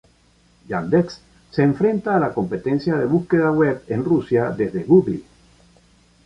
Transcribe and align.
Yandex 0.67 1.19
se 1.51 1.61
enfrenta 1.61 2.15
a 2.15 2.19
la 2.19 2.33
competencia 2.33 2.95
de 2.95 3.05
búsqueda 3.05 3.51
web 3.51 3.83
en 3.87 4.03
Rusia 4.03 4.49
desde 4.49 4.83
Google. 4.83 5.21